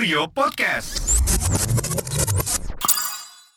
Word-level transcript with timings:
Studio 0.00 0.24
Podcast. 0.32 1.20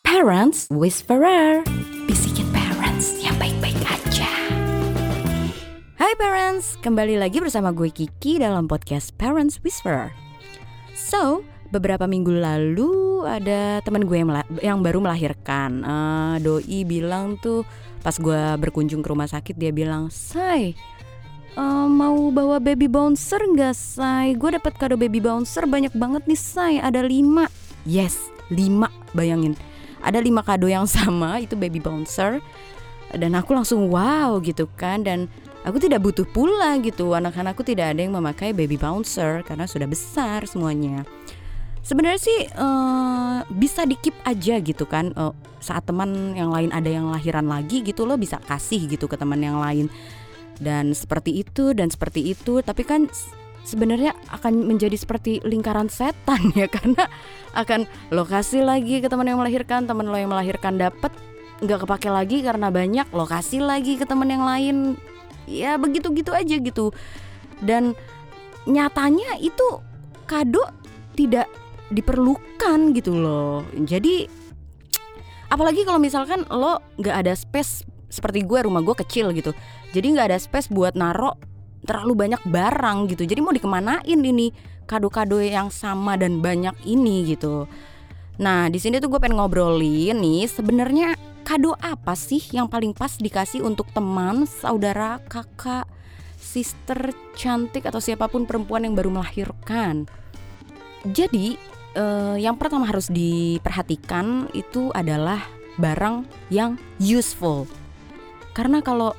Parents 0.03 0.67
Whisperer. 0.67 1.63
Bisikin 2.03 2.51
parents 2.51 3.15
yang 3.23 3.39
baik-baik 3.39 3.79
aja. 3.87 4.27
Hai 5.95 6.11
parents, 6.19 6.75
kembali 6.83 7.15
lagi 7.15 7.39
bersama 7.39 7.71
gue 7.71 7.87
Kiki 7.87 8.43
dalam 8.43 8.67
podcast 8.67 9.15
Parents 9.15 9.55
Whisperer. 9.63 10.11
So, 10.91 11.47
beberapa 11.71 12.11
minggu 12.11 12.35
lalu 12.35 13.23
ada 13.23 13.79
teman 13.79 14.03
gue 14.03 14.19
yang, 14.19 14.35
yang 14.59 14.79
baru 14.83 14.99
melahirkan. 14.99 15.79
Uh, 15.87 16.35
Doi 16.43 16.83
bilang 16.83 17.39
tuh 17.39 17.63
pas 18.03 18.19
gue 18.19 18.41
berkunjung 18.59 18.99
ke 18.99 19.07
rumah 19.07 19.31
sakit 19.31 19.55
dia 19.55 19.71
bilang 19.71 20.11
Say, 20.11 20.75
uh, 21.57 21.87
mau 21.89 22.29
bawa 22.29 22.57
baby 22.57 22.89
bouncer 22.89 23.39
nggak 23.41 23.75
say? 23.75 24.33
Gue 24.37 24.53
dapat 24.53 24.75
kado 24.77 24.97
baby 24.97 25.21
bouncer 25.21 25.65
banyak 25.65 25.93
banget 25.93 26.25
nih 26.25 26.39
say, 26.39 26.73
ada 26.77 27.01
lima. 27.05 27.49
Yes, 27.85 28.17
lima. 28.49 28.89
Bayangin. 29.13 29.57
Ada 30.03 30.19
lima 30.19 30.43
kado 30.43 30.67
yang 30.67 30.89
sama 30.95 31.41
itu 31.41 31.53
baby 31.57 31.79
bouncer. 31.79 32.41
Dan 33.13 33.37
aku 33.37 33.53
langsung 33.53 33.89
wow 33.93 34.41
gitu 34.41 34.65
kan. 34.73 35.05
Dan 35.05 35.29
aku 35.65 35.77
tidak 35.77 36.01
butuh 36.01 36.25
pula 36.25 36.77
gitu. 36.81 37.13
Anak-anakku 37.13 37.61
tidak 37.61 37.93
ada 37.93 38.01
yang 38.01 38.13
memakai 38.13 38.51
baby 38.51 38.77
bouncer 38.77 39.45
karena 39.45 39.69
sudah 39.69 39.85
besar 39.85 40.45
semuanya. 40.49 41.05
Sebenarnya 41.83 42.21
sih 42.21 42.39
uh, 42.55 43.43
bisa 43.51 43.83
dikip 43.83 44.15
aja 44.23 44.57
gitu 44.63 44.87
kan. 44.87 45.11
Uh, 45.13 45.35
saat 45.63 45.87
teman 45.87 46.35
yang 46.35 46.51
lain 46.51 46.75
ada 46.75 46.91
yang 46.91 47.07
lahiran 47.07 47.47
lagi 47.47 47.79
gitu 47.79 48.03
lo 48.03 48.19
bisa 48.19 48.35
kasih 48.43 48.83
gitu 48.91 49.07
ke 49.07 49.15
teman 49.15 49.39
yang 49.39 49.63
lain 49.63 49.87
dan 50.59 50.93
seperti 50.93 51.41
itu 51.41 51.73
dan 51.73 51.89
seperti 51.89 52.35
itu. 52.35 52.61
Tapi 52.61 52.83
kan 52.85 53.09
sebenarnya 53.63 54.11
akan 54.29 54.67
menjadi 54.67 54.99
seperti 54.99 55.39
lingkaran 55.41 55.87
setan 55.87 56.51
ya 56.59 56.67
karena 56.67 57.07
akan 57.55 57.87
lokasi 58.11 58.59
lagi 58.59 58.99
ke 58.99 59.07
teman 59.07 59.27
yang 59.27 59.39
melahirkan 59.39 59.87
teman 59.87 60.11
lo 60.11 60.17
yang 60.19 60.29
melahirkan 60.29 60.75
dapat 60.75 61.15
nggak 61.63 61.87
kepake 61.87 62.09
lagi 62.11 62.43
karena 62.43 62.67
banyak 62.67 63.07
lokasi 63.15 63.63
lagi 63.63 63.95
ke 63.95 64.03
teman 64.03 64.29
yang 64.29 64.43
lain. 64.43 64.99
Ya 65.47 65.75
begitu 65.79 66.11
gitu 66.11 66.31
aja 66.35 66.55
gitu. 66.59 66.91
Dan 67.63 67.95
nyatanya 68.67 69.39
itu 69.39 69.79
kado 70.27 70.63
tidak 71.15 71.47
diperlukan 71.91 72.95
gitu 72.95 73.13
loh. 73.15 73.63
Jadi 73.75 74.27
apalagi 75.53 75.85
kalau 75.85 76.01
misalkan 76.01 76.41
lo 76.49 76.81
nggak 76.97 77.15
ada 77.23 77.33
space 77.37 77.85
seperti 78.13 78.45
gue 78.45 78.69
rumah 78.69 78.85
gue 78.85 78.93
kecil 78.93 79.33
gitu. 79.33 79.57
Jadi 79.89 80.13
nggak 80.13 80.29
ada 80.29 80.37
space 80.37 80.69
buat 80.69 80.93
naro 80.93 81.33
terlalu 81.83 82.29
banyak 82.29 82.41
barang 82.45 83.09
gitu. 83.09 83.25
Jadi 83.25 83.39
mau 83.41 83.51
dikemanain 83.51 84.19
ini 84.21 84.53
kado-kado 84.85 85.39
yang 85.39 85.73
sama 85.73 86.15
dan 86.15 86.39
banyak 86.39 86.75
ini 86.85 87.33
gitu. 87.33 87.65
Nah 88.37 88.69
di 88.69 88.77
sini 88.77 89.01
tuh 89.01 89.09
gue 89.09 89.19
pengen 89.19 89.41
ngobrolin 89.41 90.17
nih 90.21 90.45
sebenarnya 90.49 91.17
kado 91.43 91.75
apa 91.81 92.15
sih 92.15 92.39
yang 92.55 92.71
paling 92.71 92.95
pas 92.95 93.19
dikasih 93.19 93.61
untuk 93.61 93.91
teman 93.91 94.47
saudara 94.47 95.19
kakak 95.27 95.85
sister 96.39 97.11
cantik 97.35 97.87
atau 97.87 97.99
siapa 97.99 98.27
pun 98.31 98.47
perempuan 98.47 98.87
yang 98.87 98.95
baru 98.95 99.11
melahirkan? 99.11 100.07
Jadi 101.03 101.59
eh, 101.95 102.35
yang 102.39 102.55
pertama 102.55 102.87
harus 102.87 103.11
diperhatikan 103.11 104.49
itu 104.55 104.89
adalah 104.95 105.43
barang 105.77 106.25
yang 106.53 106.77
useful 107.01 107.65
karena 108.53 108.85
kalau 108.85 109.17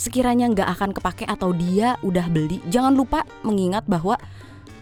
sekiranya 0.00 0.48
nggak 0.50 0.68
akan 0.80 0.90
kepake 0.96 1.24
atau 1.28 1.54
dia 1.54 2.00
udah 2.00 2.26
beli, 2.32 2.58
jangan 2.72 2.96
lupa 2.96 3.22
mengingat 3.44 3.84
bahwa 3.84 4.16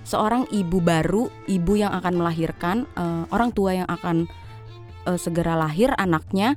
seorang 0.06 0.48
ibu 0.48 0.78
baru, 0.80 1.28
ibu 1.50 1.72
yang 1.76 1.92
akan 1.92 2.22
melahirkan, 2.22 2.88
uh, 2.96 3.28
orang 3.28 3.52
tua 3.52 3.76
yang 3.76 3.88
akan 3.90 4.30
uh, 5.04 5.18
segera 5.18 5.58
lahir 5.58 5.92
anaknya, 5.98 6.56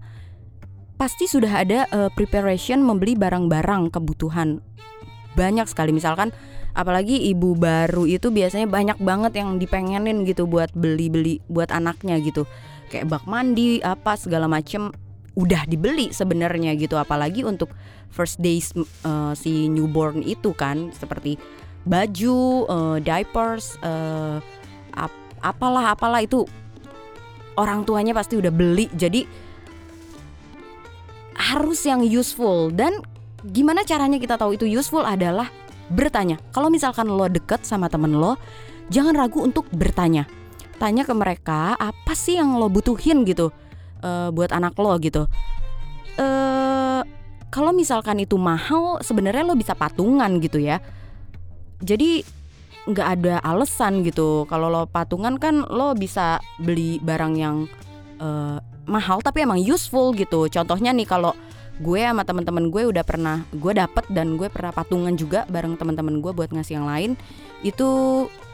pasti 0.96 1.26
sudah 1.26 1.66
ada 1.66 1.90
uh, 1.90 2.08
preparation 2.14 2.80
membeli 2.86 3.18
barang-barang 3.18 3.92
kebutuhan. 3.92 4.62
Banyak 5.34 5.68
sekali. 5.68 5.92
Misalkan, 5.92 6.32
apalagi 6.78 7.18
ibu 7.34 7.58
baru 7.58 8.08
itu 8.08 8.32
biasanya 8.32 8.70
banyak 8.70 9.02
banget 9.02 9.42
yang 9.42 9.60
dipengenin 9.60 10.24
gitu 10.24 10.48
buat 10.48 10.72
beli-beli 10.72 11.44
buat 11.52 11.74
anaknya 11.74 12.22
gitu, 12.24 12.48
kayak 12.94 13.10
bak 13.10 13.26
mandi 13.28 13.82
apa 13.84 14.16
segala 14.16 14.48
macem 14.48 14.94
udah 15.32 15.64
dibeli 15.64 16.12
sebenarnya 16.12 16.76
gitu 16.76 17.00
apalagi 17.00 17.48
untuk 17.48 17.72
first 18.12 18.44
days 18.44 18.76
uh, 19.08 19.32
si 19.32 19.72
newborn 19.72 20.20
itu 20.20 20.52
kan 20.52 20.92
seperti 20.92 21.40
baju, 21.88 22.68
uh, 22.68 22.98
diapers, 23.02 23.80
uh, 23.82 24.38
ap 24.94 25.14
apalah 25.42 25.96
apalah 25.96 26.22
itu 26.22 26.46
orang 27.58 27.88
tuanya 27.88 28.14
pasti 28.14 28.38
udah 28.38 28.54
beli. 28.54 28.92
Jadi 28.94 29.26
harus 31.42 31.82
yang 31.88 32.06
useful 32.06 32.70
dan 32.70 33.02
gimana 33.42 33.82
caranya 33.82 34.22
kita 34.22 34.38
tahu 34.38 34.54
itu 34.60 34.68
useful 34.70 35.02
adalah 35.02 35.50
bertanya. 35.90 36.38
Kalau 36.54 36.70
misalkan 36.70 37.10
lo 37.10 37.26
deket 37.26 37.66
sama 37.66 37.90
temen 37.90 38.14
lo, 38.14 38.38
jangan 38.94 39.18
ragu 39.18 39.42
untuk 39.42 39.66
bertanya. 39.74 40.30
Tanya 40.78 41.06
ke 41.06 41.14
mereka 41.14 41.78
apa 41.78 42.14
sih 42.14 42.38
yang 42.38 42.58
lo 42.58 42.70
butuhin 42.70 43.26
gitu 43.26 43.54
uh, 44.04 44.30
buat 44.34 44.52
anak 44.54 44.76
lo 44.78 44.98
gitu. 45.02 45.26
Uh, 46.20 47.02
kalau 47.52 47.72
misalkan 47.76 48.20
itu 48.22 48.40
mahal, 48.40 49.00
sebenarnya 49.04 49.44
lo 49.44 49.56
bisa 49.56 49.76
patungan 49.76 50.40
gitu 50.40 50.60
ya. 50.60 50.80
Jadi 51.82 52.24
nggak 52.90 53.08
ada 53.20 53.36
alasan 53.46 54.02
gitu. 54.02 54.50
Kalau 54.50 54.68
lo 54.70 54.84
patungan 54.90 55.38
kan 55.38 55.66
lo 55.66 55.94
bisa 55.94 56.42
beli 56.58 56.98
barang 57.02 57.34
yang 57.38 57.66
uh, 58.22 58.58
mahal 58.90 59.22
tapi 59.22 59.46
emang 59.46 59.62
useful 59.62 60.14
gitu. 60.18 60.50
Contohnya 60.50 60.94
nih 60.94 61.06
kalau 61.06 61.34
gue 61.82 62.02
sama 62.02 62.22
teman-teman 62.22 62.70
gue 62.70 62.84
udah 62.94 63.02
pernah 63.02 63.42
gue 63.50 63.74
dapet 63.74 64.06
dan 64.14 64.38
gue 64.38 64.48
pernah 64.54 64.70
patungan 64.70 65.18
juga 65.18 65.50
bareng 65.50 65.76
teman-teman 65.82 66.22
gue 66.22 66.30
buat 66.30 66.54
ngasih 66.54 66.78
yang 66.78 66.86
lain 66.86 67.12
itu 67.66 67.90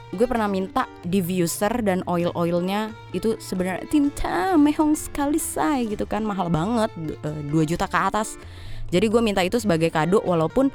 gue 0.08 0.24
pernah 0.24 0.48
minta 0.48 0.88
diffuser 1.04 1.84
dan 1.84 2.00
oil 2.08 2.32
oilnya 2.32 2.96
itu 3.12 3.36
sebenarnya 3.36 3.84
tinta 3.92 4.56
mehong 4.56 4.96
sekali 4.96 5.36
say 5.36 5.84
gitu 5.84 6.08
kan. 6.08 6.24
Mahal 6.24 6.48
banget 6.48 6.88
2 6.96 7.52
eh, 7.52 7.66
juta 7.68 7.84
ke 7.84 7.98
atas. 7.98 8.40
Jadi 8.88 9.04
gue 9.12 9.20
minta 9.20 9.44
itu 9.44 9.60
sebagai 9.60 9.92
kado 9.92 10.24
walaupun 10.24 10.72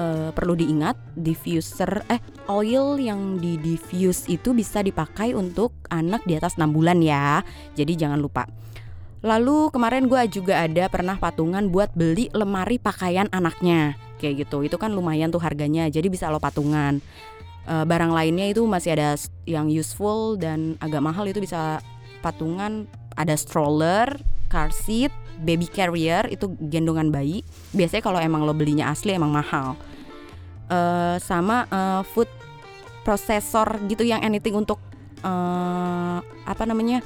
uh, 0.00 0.32
perlu 0.32 0.56
diingat 0.56 0.96
diffuser 1.12 2.00
eh 2.08 2.16
oil 2.48 2.96
yang 2.96 3.36
di 3.36 3.60
diffuse 3.60 4.32
itu 4.32 4.56
bisa 4.56 4.80
dipakai 4.80 5.36
untuk 5.36 5.76
anak 5.92 6.24
di 6.24 6.40
atas 6.40 6.56
6 6.56 6.64
bulan 6.72 7.04
ya. 7.04 7.44
Jadi 7.76 8.00
jangan 8.00 8.16
lupa. 8.16 8.48
Lalu 9.20 9.68
kemarin 9.68 10.08
gue 10.08 10.40
juga 10.40 10.64
ada 10.64 10.88
pernah 10.88 11.20
patungan 11.20 11.68
buat 11.68 11.92
beli 11.92 12.32
lemari 12.32 12.80
pakaian 12.80 13.28
anaknya. 13.28 14.00
Kayak 14.16 14.48
gitu 14.48 14.64
itu 14.64 14.80
kan 14.80 14.96
lumayan 14.96 15.28
tuh 15.28 15.44
harganya. 15.44 15.84
Jadi 15.92 16.08
bisa 16.08 16.32
lo 16.32 16.40
patungan 16.40 17.04
uh, 17.66 17.84
barang 17.84 18.12
lainnya 18.12 18.52
itu 18.52 18.64
masih 18.64 18.96
ada 18.96 19.18
yang 19.44 19.68
useful 19.68 20.38
dan 20.38 20.78
agak 20.80 21.02
mahal 21.02 21.26
itu 21.26 21.42
bisa 21.42 21.82
patungan 22.20 22.86
ada 23.18 23.34
stroller, 23.36 24.08
car 24.48 24.72
seat, 24.72 25.12
baby 25.42 25.68
carrier 25.68 26.24
itu 26.28 26.52
gendongan 26.68 27.12
bayi. 27.12 27.42
Biasanya 27.72 28.02
kalau 28.04 28.20
emang 28.20 28.44
lo 28.44 28.52
belinya 28.52 28.92
asli 28.92 29.16
emang 29.16 29.32
mahal. 29.32 29.76
Uh, 30.70 31.18
sama 31.18 31.66
uh, 31.74 32.06
food 32.14 32.30
processor 33.02 33.66
gitu 33.90 34.06
yang 34.06 34.22
anything 34.22 34.54
untuk 34.54 34.78
uh, 35.26 36.22
apa 36.46 36.62
namanya 36.62 37.02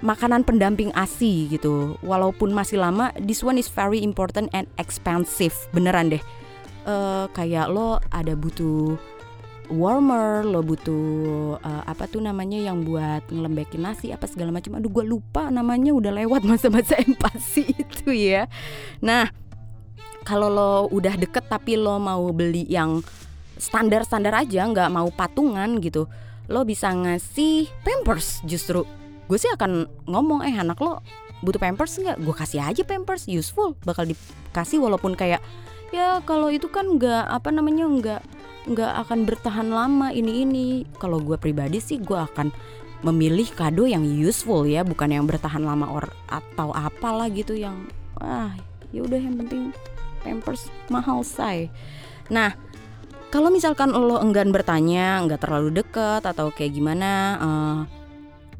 makanan 0.00 0.46
pendamping 0.46 0.88
ASI 0.96 1.50
gitu. 1.52 2.00
Walaupun 2.00 2.52
masih 2.56 2.80
lama, 2.80 3.12
this 3.20 3.44
one 3.44 3.60
is 3.60 3.68
very 3.68 4.00
important 4.00 4.48
and 4.56 4.64
expensive. 4.80 5.52
Beneran 5.76 6.12
deh. 6.12 6.22
Uh, 6.86 7.26
kayak 7.34 7.66
lo 7.68 7.98
ada 8.14 8.38
butuh 8.38 8.94
warmer, 9.70 10.46
lo 10.46 10.62
butuh 10.62 11.58
uh, 11.60 11.82
apa 11.86 12.06
tuh 12.06 12.22
namanya 12.22 12.58
yang 12.58 12.86
buat 12.86 13.26
ngelembekin 13.28 13.82
nasi 13.82 14.10
apa 14.10 14.26
segala 14.30 14.54
macam. 14.54 14.78
Aduh 14.78 14.90
gue 14.90 15.04
lupa 15.04 15.50
namanya 15.50 15.92
udah 15.92 16.12
lewat 16.14 16.42
masa-masa 16.46 16.98
empati 17.04 17.64
itu 17.76 18.10
ya. 18.14 18.50
Nah 19.02 19.30
kalau 20.26 20.50
lo 20.50 20.72
udah 20.90 21.14
deket 21.14 21.46
tapi 21.46 21.78
lo 21.78 22.02
mau 22.02 22.34
beli 22.34 22.66
yang 22.66 22.98
standar-standar 23.56 24.34
aja 24.34 24.66
nggak 24.68 24.90
mau 24.92 25.08
patungan 25.14 25.78
gitu 25.80 26.10
lo 26.46 26.62
bisa 26.62 26.90
ngasih 26.90 27.70
pampers 27.82 28.42
justru 28.46 28.82
gue 29.26 29.38
sih 29.38 29.50
akan 29.50 29.86
ngomong 30.06 30.46
eh 30.46 30.54
anak 30.54 30.78
lo 30.78 31.02
butuh 31.42 31.58
pampers 31.58 31.98
nggak 31.98 32.22
gue 32.22 32.34
kasih 32.34 32.62
aja 32.62 32.82
pampers 32.86 33.26
useful 33.26 33.74
bakal 33.82 34.06
dikasih 34.06 34.78
walaupun 34.78 35.18
kayak 35.18 35.42
ya 35.90 36.22
kalau 36.26 36.50
itu 36.50 36.70
kan 36.70 36.86
nggak 36.86 37.26
apa 37.26 37.48
namanya 37.50 37.86
nggak 37.86 38.22
nggak 38.66 38.92
akan 39.06 39.18
bertahan 39.26 39.68
lama 39.70 40.10
ini 40.10 40.42
ini 40.42 40.66
kalau 40.98 41.22
gue 41.22 41.38
pribadi 41.38 41.78
sih 41.78 42.02
gue 42.02 42.18
akan 42.18 42.50
memilih 43.06 43.46
kado 43.54 43.86
yang 43.86 44.02
useful 44.02 44.66
ya 44.66 44.82
bukan 44.82 45.14
yang 45.14 45.24
bertahan 45.28 45.62
lama 45.62 45.86
or 45.86 46.06
atau 46.26 46.74
apalah 46.74 47.30
gitu 47.30 47.54
yang 47.54 47.86
ah 48.18 48.50
ya 48.90 49.06
udah 49.06 49.20
yang 49.20 49.38
penting 49.38 49.70
pampers 50.26 50.66
mahal 50.90 51.22
say 51.22 51.70
nah 52.26 52.58
kalau 53.26 53.50
misalkan 53.50 53.90
lo 53.90 54.22
enggan 54.22 54.54
bertanya, 54.54 55.18
nggak 55.26 55.42
terlalu 55.42 55.82
deket 55.82 56.22
atau 56.22 56.54
kayak 56.54 56.72
gimana, 56.72 57.12
uh, 57.36 57.78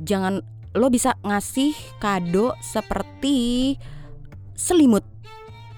jangan 0.03 0.43
lo 0.75 0.91
bisa 0.91 1.15
ngasih 1.23 1.73
kado 2.03 2.53
seperti 2.61 3.73
selimut. 4.59 5.07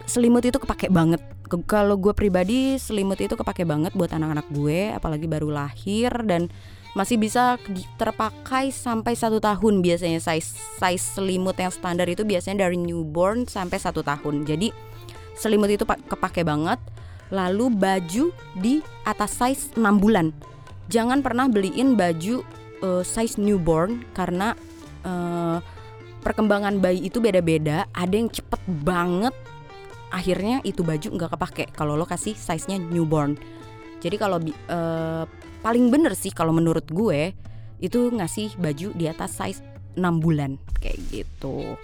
Selimut 0.08 0.42
itu 0.42 0.56
kepake 0.56 0.88
banget. 0.88 1.20
Kalau 1.48 1.96
gue 1.96 2.12
pribadi 2.12 2.76
selimut 2.76 3.16
itu 3.18 3.32
kepake 3.32 3.64
banget 3.64 3.96
buat 3.96 4.12
anak-anak 4.12 4.46
gue, 4.52 4.92
apalagi 4.92 5.24
baru 5.24 5.48
lahir 5.48 6.12
dan 6.28 6.52
masih 6.96 7.20
bisa 7.20 7.60
terpakai 8.00 8.72
sampai 8.72 9.12
satu 9.12 9.38
tahun 9.38 9.84
biasanya 9.84 10.18
size 10.18 10.56
size 10.80 11.04
selimut 11.20 11.54
yang 11.60 11.70
standar 11.70 12.08
itu 12.08 12.24
biasanya 12.24 12.66
dari 12.66 12.80
newborn 12.80 13.44
sampai 13.44 13.78
satu 13.78 14.00
tahun. 14.00 14.44
Jadi 14.48 14.72
selimut 15.36 15.72
itu 15.72 15.84
kepake 15.84 16.42
banget. 16.44 16.80
Lalu 17.28 17.68
baju 17.68 18.32
di 18.56 18.80
atas 19.04 19.36
size 19.36 19.76
6 19.76 19.84
bulan. 20.00 20.32
Jangan 20.88 21.20
pernah 21.20 21.44
beliin 21.44 21.92
baju 21.92 22.40
uh, 22.80 23.04
size 23.04 23.36
newborn 23.36 24.00
karena 24.16 24.56
uh, 25.04 25.60
perkembangan 26.24 26.80
bayi 26.80 27.04
itu 27.12 27.20
beda-beda. 27.20 27.84
Ada 27.92 28.14
yang 28.16 28.32
cepet 28.32 28.60
banget 28.80 29.36
akhirnya 30.08 30.64
itu 30.64 30.80
baju 30.84 31.08
nggak 31.14 31.30
kepake 31.36 31.64
kalau 31.76 31.94
lo 31.94 32.08
kasih 32.08 32.34
size-nya 32.34 32.80
newborn. 32.80 33.36
Jadi 33.98 34.16
kalau 34.16 34.38
uh, 34.70 35.24
paling 35.60 35.90
bener 35.90 36.14
sih 36.14 36.30
kalau 36.30 36.54
menurut 36.54 36.86
gue 36.88 37.34
itu 37.78 38.10
ngasih 38.10 38.58
baju 38.58 38.94
di 38.94 39.04
atas 39.06 39.38
size 39.38 39.60
6 39.98 40.02
bulan 40.22 40.58
kayak 40.78 40.98
gitu. 41.10 41.78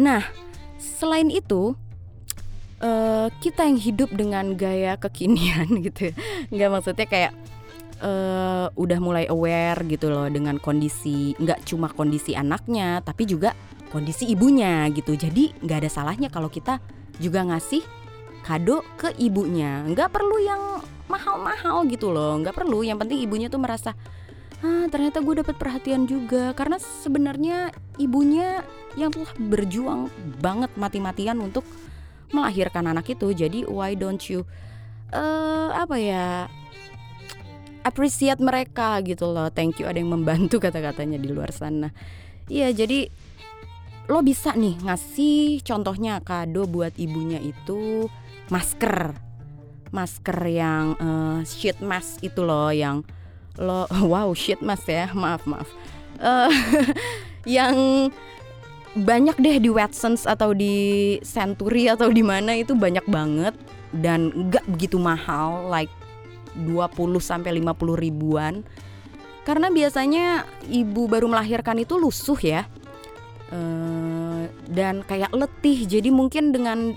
Nah, 0.00 0.24
selain 0.80 1.28
itu 1.28 1.76
uh, 2.80 3.28
kita 3.44 3.68
yang 3.68 3.78
hidup 3.78 4.10
dengan 4.12 4.56
gaya 4.56 4.96
kekinian 4.96 5.68
gitu. 5.86 6.10
Ya. 6.10 6.14
Nggak 6.48 6.70
maksudnya 6.72 7.06
kayak 7.08 7.32
uh, 8.02 8.66
udah 8.74 8.98
mulai 8.98 9.24
aware 9.30 9.80
gitu 9.86 10.10
loh 10.10 10.26
dengan 10.28 10.58
kondisi 10.58 11.32
nggak 11.38 11.64
cuma 11.64 11.88
kondisi 11.88 12.34
anaknya 12.34 13.00
tapi 13.00 13.24
juga 13.24 13.54
kondisi 13.92 14.24
ibunya 14.32 14.88
gitu. 14.88 15.12
Jadi 15.12 15.52
nggak 15.60 15.84
ada 15.84 15.90
salahnya 15.92 16.32
kalau 16.32 16.48
kita 16.48 16.80
juga 17.20 17.44
ngasih 17.44 17.84
kado 18.40 18.80
ke 18.96 19.12
ibunya. 19.20 19.84
Nggak 19.84 20.08
perlu 20.08 20.40
yang 20.40 20.80
mahal-mahal 21.12 21.84
gitu 21.92 22.08
loh. 22.08 22.40
Nggak 22.40 22.56
perlu. 22.56 22.80
Yang 22.80 23.04
penting 23.04 23.18
ibunya 23.20 23.52
tuh 23.52 23.60
merasa 23.60 23.92
ah 24.62 24.86
ternyata 24.88 25.20
gue 25.20 25.44
dapat 25.44 25.54
perhatian 25.60 26.08
juga. 26.08 26.56
Karena 26.56 26.80
sebenarnya 26.80 27.68
ibunya 28.00 28.64
yang 28.96 29.12
telah 29.12 29.28
berjuang 29.36 30.08
banget 30.40 30.72
mati-matian 30.80 31.36
untuk 31.44 31.68
melahirkan 32.32 32.88
anak 32.88 33.12
itu. 33.12 33.28
Jadi 33.36 33.68
why 33.68 33.92
don't 33.92 34.24
you 34.32 34.48
uh, 35.12 35.70
apa 35.76 35.96
ya 36.00 36.26
appreciate 37.84 38.40
mereka 38.40 38.98
gitu 39.04 39.28
loh. 39.28 39.52
Thank 39.52 39.84
you 39.84 39.86
ada 39.86 40.00
yang 40.00 40.10
membantu 40.10 40.58
kata-katanya 40.64 41.20
di 41.20 41.28
luar 41.28 41.52
sana. 41.52 41.92
Iya 42.48 42.72
jadi 42.74 43.06
lo 44.10 44.18
bisa 44.22 44.54
nih 44.54 44.78
ngasih 44.82 45.62
contohnya 45.62 46.18
kado 46.22 46.66
buat 46.66 46.94
ibunya 46.98 47.38
itu 47.38 48.10
masker 48.50 49.14
masker 49.92 50.38
yang 50.48 50.96
uh, 50.98 51.38
sheet 51.46 51.78
mask 51.84 52.18
itu 52.24 52.42
loh 52.42 52.72
yang 52.72 53.06
lo 53.60 53.86
wow 54.12 54.32
sheet 54.34 54.64
mask 54.64 54.90
ya 54.90 55.12
maaf 55.14 55.46
maaf 55.46 55.68
uh, 56.18 56.50
yang 57.46 58.08
banyak 58.92 59.36
deh 59.40 59.56
di 59.56 59.70
Watsons 59.72 60.28
atau 60.28 60.52
di 60.52 61.16
Century 61.24 61.88
atau 61.88 62.12
di 62.12 62.20
mana 62.20 62.52
itu 62.52 62.76
banyak 62.76 63.08
banget 63.08 63.56
dan 63.96 64.52
gak 64.52 64.64
begitu 64.68 65.00
mahal 65.00 65.68
like 65.72 65.92
20 66.60 66.92
sampai 67.16 67.56
50 67.56 67.96
ribuan. 67.96 68.60
Karena 69.42 69.72
biasanya 69.72 70.46
ibu 70.68 71.08
baru 71.08 71.26
melahirkan 71.26 71.80
itu 71.80 71.96
lusuh 71.96 72.36
ya. 72.38 72.68
E, 73.52 73.60
dan 74.72 75.04
kayak 75.04 75.30
letih. 75.36 75.84
Jadi 75.84 76.08
mungkin 76.08 76.56
dengan 76.56 76.96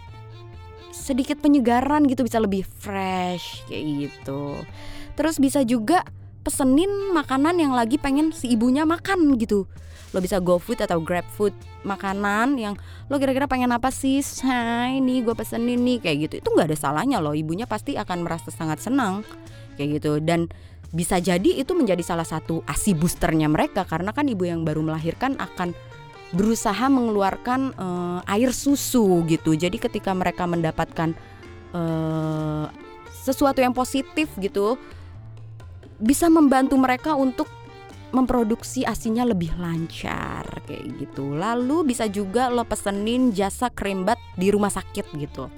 sedikit 0.96 1.44
penyegaran 1.44 2.08
gitu 2.08 2.24
bisa 2.24 2.40
lebih 2.40 2.64
fresh 2.64 3.68
kayak 3.68 3.84
gitu. 4.08 4.56
Terus 5.20 5.36
bisa 5.44 5.68
juga 5.68 6.08
pesenin 6.48 7.12
makanan 7.12 7.60
yang 7.60 7.76
lagi 7.76 8.00
pengen 8.00 8.32
si 8.32 8.56
ibunya 8.56 8.88
makan 8.88 9.36
gitu. 9.36 9.68
Lo 10.16 10.24
bisa 10.24 10.40
go 10.40 10.56
food 10.56 10.80
atau 10.80 11.04
grab 11.04 11.28
food 11.36 11.52
makanan 11.84 12.56
yang 12.56 12.80
lo 13.12 13.20
kira-kira 13.20 13.52
pengen 13.52 13.76
apa 13.76 13.92
sih? 13.92 14.24
Hai 14.40 15.04
nih 15.04 15.28
gue 15.28 15.36
pesenin 15.36 15.84
nih 15.84 16.00
kayak 16.00 16.18
gitu. 16.30 16.34
Itu 16.40 16.56
nggak 16.56 16.72
ada 16.72 16.78
salahnya 16.80 17.20
loh. 17.20 17.36
Ibunya 17.36 17.68
pasti 17.68 18.00
akan 18.00 18.24
merasa 18.24 18.48
sangat 18.56 18.80
senang 18.80 19.28
kayak 19.76 20.00
gitu. 20.00 20.24
Dan 20.24 20.48
bisa 20.96 21.20
jadi 21.20 21.60
itu 21.60 21.76
menjadi 21.76 22.00
salah 22.00 22.24
satu 22.24 22.64
asi 22.72 22.96
boosternya 22.96 23.52
mereka 23.52 23.84
karena 23.84 24.16
kan 24.16 24.24
ibu 24.32 24.48
yang 24.48 24.64
baru 24.64 24.80
melahirkan 24.80 25.36
akan 25.36 25.76
berusaha 26.34 26.90
mengeluarkan 26.90 27.76
uh, 27.78 28.20
air 28.26 28.50
susu 28.56 29.22
gitu. 29.30 29.54
Jadi 29.54 29.78
ketika 29.78 30.16
mereka 30.16 30.50
mendapatkan 30.50 31.14
uh, 31.76 32.66
sesuatu 33.12 33.62
yang 33.62 33.74
positif 33.74 34.30
gitu 34.38 34.78
bisa 35.98 36.30
membantu 36.30 36.76
mereka 36.78 37.18
untuk 37.18 37.50
memproduksi 38.14 38.88
asinya 38.88 39.28
lebih 39.28 39.52
lancar 39.60 40.48
kayak 40.64 41.04
gitu. 41.04 41.36
Lalu 41.36 41.92
bisa 41.92 42.08
juga 42.08 42.48
lo 42.48 42.64
pesenin 42.64 43.36
jasa 43.36 43.68
krembat 43.68 44.16
di 44.40 44.48
rumah 44.54 44.72
sakit 44.72 45.06
gitu. 45.20 45.52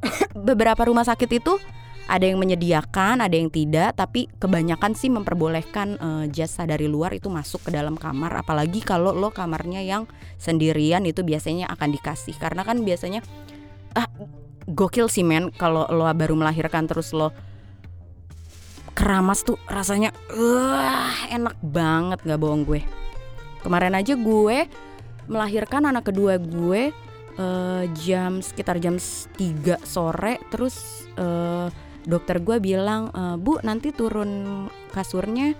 Beberapa 0.48 0.88
rumah 0.88 1.04
sakit 1.04 1.30
itu 1.36 1.60
ada 2.06 2.22
yang 2.22 2.38
menyediakan, 2.38 3.18
ada 3.18 3.34
yang 3.34 3.50
tidak, 3.50 3.98
tapi 3.98 4.30
kebanyakan 4.38 4.94
sih 4.94 5.10
memperbolehkan 5.10 5.98
uh, 5.98 6.24
jasa 6.30 6.62
dari 6.62 6.86
luar 6.86 7.10
itu 7.18 7.26
masuk 7.26 7.66
ke 7.66 7.70
dalam 7.74 7.98
kamar, 7.98 8.30
apalagi 8.38 8.78
kalau 8.78 9.10
lo 9.10 9.34
kamarnya 9.34 9.82
yang 9.82 10.06
sendirian 10.38 11.02
itu 11.02 11.26
biasanya 11.26 11.66
akan 11.74 11.90
dikasih. 11.90 12.38
Karena 12.38 12.62
kan 12.62 12.86
biasanya 12.86 13.26
ah 13.98 14.06
gokil 14.70 15.10
sih 15.10 15.26
men. 15.26 15.50
Kalau 15.50 15.90
lo 15.90 16.06
baru 16.14 16.38
melahirkan 16.38 16.86
terus 16.86 17.10
lo 17.10 17.34
keramas 18.94 19.42
tuh 19.42 19.58
rasanya 19.66 20.14
uh, 20.30 21.10
enak 21.34 21.58
banget 21.60 22.22
nggak 22.22 22.40
bohong 22.40 22.62
gue. 22.62 22.80
Kemarin 23.66 23.98
aja 23.98 24.14
gue 24.14 24.70
melahirkan 25.26 25.90
anak 25.90 26.06
kedua 26.06 26.38
gue 26.38 26.94
uh, 27.36 27.84
jam 27.98 28.38
sekitar 28.38 28.78
jam 28.78 28.94
3 28.96 29.82
sore 29.82 30.38
terus 30.54 31.06
uh, 31.18 31.66
dokter 32.06 32.38
gue 32.38 32.62
bilang 32.62 33.10
e, 33.10 33.22
bu 33.36 33.58
nanti 33.66 33.90
turun 33.90 34.64
kasurnya 34.94 35.58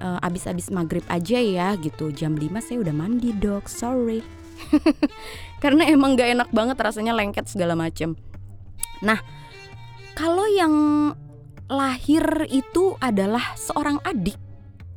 uh, 0.00 0.18
abis-abis 0.20 0.72
maghrib 0.74 1.04
aja 1.06 1.38
ya 1.38 1.68
gitu. 1.78 2.10
Jam 2.10 2.34
5 2.34 2.50
saya 2.60 2.78
udah 2.82 2.94
mandi 2.94 3.30
dok. 3.32 3.70
Sorry. 3.70 4.20
Karena 5.62 5.88
emang 5.88 6.14
gak 6.14 6.30
enak 6.30 6.50
banget 6.54 6.76
rasanya 6.78 7.16
lengket 7.16 7.46
segala 7.46 7.72
macem. 7.78 8.18
Nah 9.04 9.20
kalau 10.14 10.46
yang 10.46 10.74
lahir 11.66 12.46
itu 12.52 12.94
adalah 13.00 13.56
seorang 13.56 13.98
adik 14.04 14.36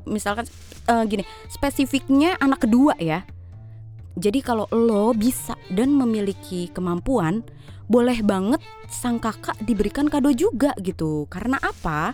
misalkan 0.03 0.45
uh, 0.91 1.03
gini 1.07 1.23
spesifiknya 1.51 2.35
anak 2.39 2.67
kedua 2.67 2.95
ya. 2.99 3.23
Jadi 4.17 4.41
kalau 4.41 4.65
lo 4.73 5.13
bisa 5.13 5.53
dan 5.69 5.93
memiliki 5.93 6.73
kemampuan 6.73 7.45
boleh 7.87 8.19
banget 8.19 8.59
sang 8.91 9.17
kakak 9.17 9.55
diberikan 9.63 10.11
kado 10.11 10.31
juga 10.35 10.75
gitu. 10.79 11.25
Karena 11.31 11.59
apa? 11.59 12.11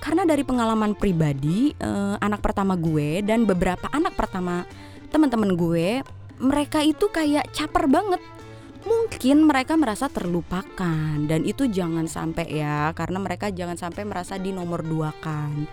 Karena 0.00 0.24
dari 0.24 0.40
pengalaman 0.42 0.96
pribadi 0.96 1.76
eh, 1.76 2.16
anak 2.16 2.40
pertama 2.40 2.74
gue 2.74 3.20
dan 3.20 3.44
beberapa 3.44 3.86
anak 3.92 4.16
pertama 4.16 4.64
teman-teman 5.12 5.52
gue, 5.54 6.00
mereka 6.40 6.80
itu 6.80 7.12
kayak 7.12 7.52
caper 7.52 7.84
banget. 7.84 8.20
Mungkin 8.80 9.44
mereka 9.44 9.76
merasa 9.76 10.08
terlupakan 10.08 11.20
dan 11.28 11.44
itu 11.44 11.68
jangan 11.68 12.08
sampai 12.08 12.48
ya, 12.48 12.96
karena 12.96 13.20
mereka 13.20 13.52
jangan 13.52 13.76
sampai 13.76 14.08
merasa 14.08 14.40
di 14.40 14.56
nomor 14.56 14.80
dua 14.80 15.12
kan. 15.20 15.68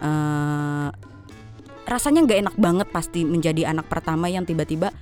Eh, 0.00 0.88
rasanya 1.84 2.24
nggak 2.24 2.40
enak 2.48 2.56
banget 2.56 2.88
pasti 2.88 3.24
menjadi 3.24 3.68
anak 3.68 3.88
pertama 3.88 4.32
yang 4.32 4.48
tiba-tiba 4.48 4.92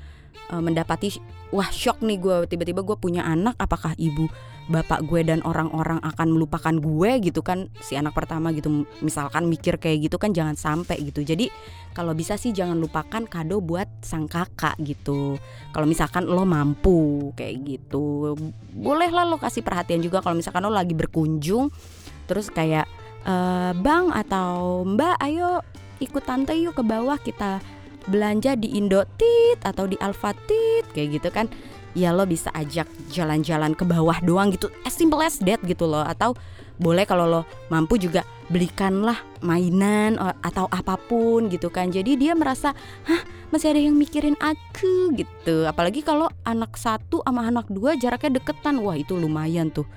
uh, 0.50 0.62
mendapati 0.62 1.18
wah 1.54 1.70
shock 1.70 2.02
nih 2.02 2.18
gue 2.18 2.36
tiba-tiba 2.50 2.82
gue 2.82 2.96
punya 2.98 3.22
anak 3.22 3.54
apakah 3.58 3.94
ibu 3.98 4.26
bapak 4.66 5.06
gue 5.06 5.22
dan 5.22 5.46
orang-orang 5.46 6.02
akan 6.02 6.34
melupakan 6.34 6.74
gue 6.74 7.10
gitu 7.22 7.40
kan? 7.42 7.70
Si 7.78 7.94
anak 7.94 8.18
pertama 8.18 8.50
gitu 8.50 8.82
misalkan 8.98 9.46
mikir 9.46 9.78
kayak 9.78 10.10
gitu 10.10 10.18
kan 10.18 10.34
jangan 10.34 10.58
sampai 10.58 10.98
gitu. 11.06 11.22
Jadi 11.22 11.46
kalau 11.94 12.12
bisa 12.12 12.34
sih 12.34 12.50
jangan 12.50 12.74
lupakan 12.76 13.24
kado 13.30 13.62
buat 13.62 13.86
sang 14.02 14.26
kakak 14.26 14.74
gitu. 14.82 15.38
Kalau 15.70 15.86
misalkan 15.86 16.26
lo 16.26 16.42
mampu 16.42 17.30
kayak 17.38 17.62
gitu 17.62 18.34
bolehlah 18.74 19.22
lo 19.24 19.38
kasih 19.38 19.62
perhatian 19.62 20.02
juga 20.02 20.18
kalau 20.18 20.34
misalkan 20.34 20.66
lo 20.66 20.74
lagi 20.74 20.98
berkunjung. 20.98 21.70
Terus 22.26 22.50
kayak 22.50 22.90
e, 23.22 23.34
bang 23.70 24.10
atau 24.10 24.82
mbak 24.82 25.14
ayo 25.22 25.62
ikut 26.02 26.26
tante 26.26 26.58
yuk 26.58 26.74
ke 26.74 26.82
bawah 26.82 27.16
kita 27.22 27.62
belanja 28.06 28.54
di 28.54 28.78
Indotit 28.78 29.58
atau 29.62 29.86
di 29.86 29.98
Alfatit 29.98 30.86
kayak 30.94 31.08
gitu 31.20 31.28
kan. 31.30 31.46
Ya 31.96 32.12
lo 32.12 32.28
bisa 32.28 32.52
ajak 32.52 32.84
jalan-jalan 33.08 33.72
ke 33.72 33.88
bawah 33.88 34.20
doang 34.20 34.52
gitu. 34.52 34.68
As 34.84 34.92
simple 34.92 35.24
as 35.24 35.40
that 35.40 35.64
gitu 35.64 35.88
loh. 35.88 36.04
Atau 36.04 36.36
boleh 36.76 37.08
kalau 37.08 37.24
lo 37.24 37.42
mampu 37.72 37.96
juga 37.96 38.20
belikanlah 38.52 39.16
mainan 39.40 40.20
atau 40.44 40.68
apa 40.68 41.00
pun 41.00 41.48
gitu 41.48 41.72
kan. 41.72 41.88
Jadi 41.88 42.20
dia 42.20 42.36
merasa 42.36 42.76
hah 43.08 43.22
masih 43.48 43.72
ada 43.72 43.80
yang 43.80 43.96
mikirin 43.96 44.36
aku? 44.36 45.16
gitu. 45.16 45.64
Apalagi 45.64 46.04
kalau 46.04 46.28
anak 46.44 46.76
satu 46.76 47.24
sama 47.24 47.48
anak 47.48 47.64
dua 47.72 47.96
jaraknya 47.96 48.44
deketan. 48.44 48.76
Wah 48.84 49.00
itu 49.00 49.16
lumayan 49.16 49.72
tuh. 49.72 49.88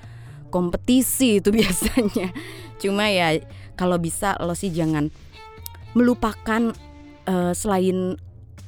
Kompetisi 0.48 1.36
itu 1.36 1.52
biasanya. 1.60 2.32
Cuma 2.80 3.12
ya 3.12 3.36
kalau 3.76 4.00
bisa 4.00 4.40
lo 4.40 4.56
sih 4.56 4.72
jangan 4.72 5.12
melupakan 5.92 6.72
uh, 7.30 7.52
selain 7.54 8.18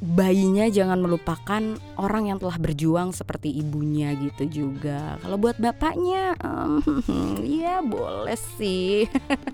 bayinya 0.03 0.67
jangan 0.67 0.99
melupakan 0.99 1.63
orang 1.95 2.27
yang 2.27 2.39
telah 2.43 2.59
berjuang 2.59 3.15
seperti 3.15 3.55
ibunya 3.55 4.15
gitu 4.19 4.67
juga. 4.67 5.19
Kalau 5.23 5.39
buat 5.39 5.59
bapaknya, 5.63 6.35
um, 6.43 6.83
ya 7.63 7.83
boleh 7.83 8.39
sih. 8.59 9.07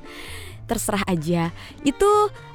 Terserah 0.69 1.05
aja. 1.09 1.49
Itu 1.81 2.09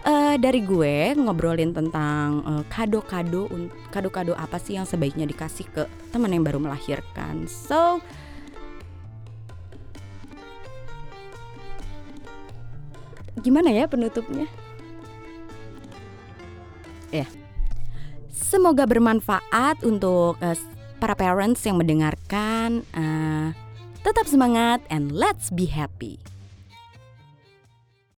uh, 0.05 0.35
dari 0.37 0.61
gue 0.61 1.17
ngobrolin 1.17 1.73
tentang 1.73 2.45
kado 2.69 3.01
kado-kado, 3.01 3.49
kado-kado 3.89 4.33
apa 4.37 4.61
sih 4.61 4.77
yang 4.77 4.85
sebaiknya 4.85 5.25
dikasih 5.25 5.65
ke 5.69 5.89
teman 6.13 6.33
yang 6.33 6.45
baru 6.45 6.61
melahirkan. 6.61 7.49
So, 7.49 8.01
gimana 13.41 13.73
ya 13.73 13.89
penutupnya? 13.89 14.45
Ya. 17.13 17.29
Semoga 18.33 18.89
bermanfaat 18.89 19.85
untuk 19.85 20.41
uh, 20.41 20.57
para 20.97 21.13
parents 21.13 21.61
yang 21.61 21.77
mendengarkan. 21.77 22.81
Uh, 22.89 23.53
tetap 24.01 24.25
semangat 24.25 24.81
and 24.89 25.13
let's 25.13 25.53
be 25.53 25.69
happy. 25.69 26.17